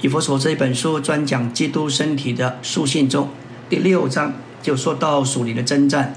[0.02, 3.30] 以佛所这一本书专讲基督身体的书信中，
[3.70, 6.16] 第六章就说到属灵的征战，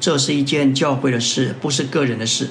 [0.00, 2.48] 这是一件教会的事，不是个人的事。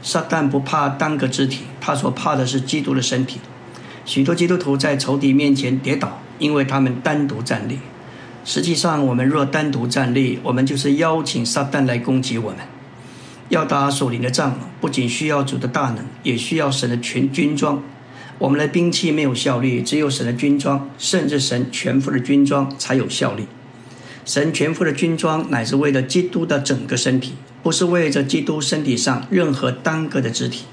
[0.00, 3.40] 撒旦不怕单个肢体，他所怕的是基督的身体。
[4.04, 7.80] 许多基督徒在仇敌面前跌倒，因为他们单独站立。
[8.48, 12.60] 实际上，我们若单独站立，我们就是邀请撒旦来攻击我们。
[13.50, 17.82] 要打属灵的仗，不仅需要主的大能，也需要神的全军装。
[18.38, 23.46] 我们的兵器没有效力，只有神的军装，甚至神全副的军装才有效力。
[24.24, 27.34] 神全副的军装，乃是为了基督的整个身体。
[27.62, 30.64] 不是为着基督身体上任何单个的肢体，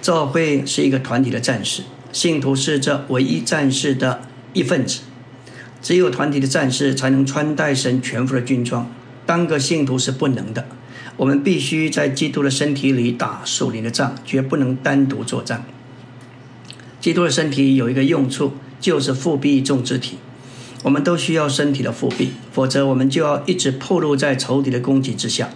[0.00, 1.82] 教会是一个团体的战士，
[2.12, 4.20] 信徒是这唯一战士的
[4.52, 5.00] 一份子。
[5.86, 8.90] 只有团体的战士才能穿戴神全副的军装，
[9.24, 10.66] 单个信徒是不能的。
[11.16, 15.64] 我们必须在基督的身体里打属灵的仗，绝不能单独作战。
[17.00, 20.18] 基督的身体有一个用处，就是复辟众肢体。
[20.82, 25.50] 我们都需要身体的复辟，否则我们就要一直暴露在仇敌的攻击之下。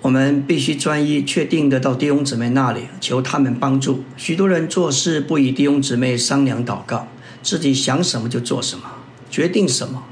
[0.00, 4.02] 我们必须专一、确定的到弟兄姊妹那里求他们帮助。
[4.16, 7.06] 许多人做事不与弟兄姊妹商量祷告，
[7.42, 8.84] 自己想什么就做什么，
[9.30, 10.04] 决定什么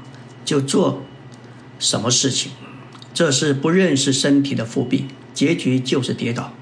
[0.45, 1.03] 就做
[1.77, 2.51] 什么事情，
[3.13, 6.53] 这是不认识身体的复辟，结局就是跌倒。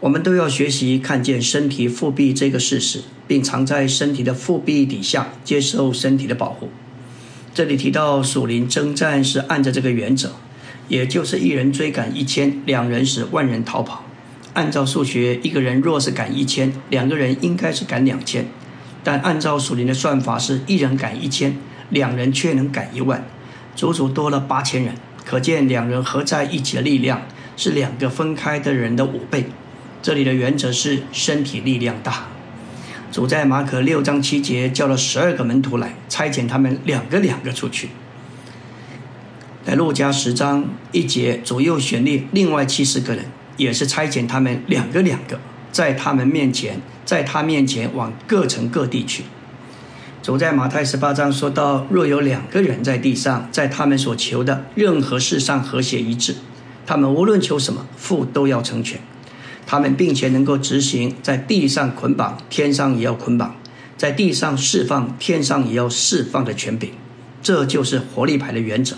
[0.00, 6.68] 我们都要学习看见身体复辟这个事实，并藏在身体的复辟底下，接受身体的保护。
[7.54, 10.32] 这里提到属灵征战是按照这个原则。
[10.86, 14.04] 也就是一人追赶一千，两人使万人逃跑。
[14.52, 18.46] 按照数学，一个人若是赶一千，两个人应该是赶两千。
[19.02, 21.56] 但按照属灵的算法，是一人赶一千，
[21.94, 23.24] 两人却能赶一万，
[23.74, 24.94] 足足多了八千人。
[25.24, 27.22] 可见两人合在一起的力量
[27.56, 29.46] 是两个分开的人的五倍。
[30.02, 32.26] 这里的原则是身体力量大。
[33.10, 37.88] 主在马可六章七节叫了十二个门徒来，差遣他们两个两个出去。
[39.64, 43.24] 在路加十章一节左右选立另外七十个人，
[43.56, 45.40] 也是差遣他们两个两个，
[45.72, 49.24] 在他们面前，在他面前往各城各地去。
[50.24, 56.34] 走在马太十八章说到：若有两个人在地上，在他们所求的任何事上和谐一致，
[56.86, 58.98] 他们无论求什么，父都要成全。
[59.66, 63.50] 他们并且能够执行在地上捆绑，天上也要捆绑；
[63.98, 66.92] 在地上释放，天上也要释放的权柄。
[67.42, 68.96] 这就是活力牌的原则。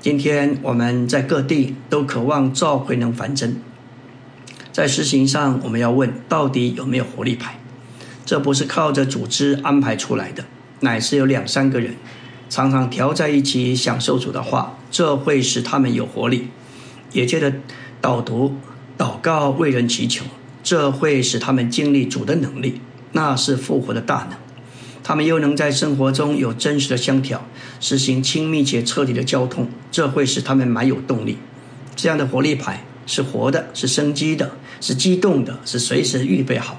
[0.00, 3.58] 今天我们在各地都渴望召会能繁增，
[4.72, 7.57] 在实行上，我们要问到底有没有活力牌？
[8.28, 10.44] 这不是靠着组织安排出来的，
[10.80, 11.94] 乃是有两三个人
[12.50, 16.40] 常常调在一起享受主的话，这会使他们有活力；
[17.12, 17.50] 也借着
[18.02, 18.54] 导读、
[18.98, 20.26] 祷告为人祈求，
[20.62, 24.38] 这会使他们经历主的能力，那是复活的大能。
[25.02, 27.42] 他们又能在生活中有真实的相调，
[27.80, 31.38] 实行亲密且彻底的交通，这会使他们蛮有动力。
[31.96, 34.50] 这样的活力牌是活的，是生机的，
[34.82, 36.78] 是激动的，是随时预备好。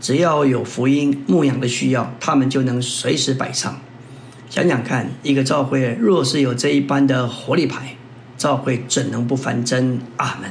[0.00, 3.80] 只要有福音牧养的需要，他们就能随时摆上。
[4.48, 7.96] 想想看，一个教会若是有这一般的活力牌，
[8.36, 9.98] 教会怎能不繁增？
[10.16, 10.50] 阿门。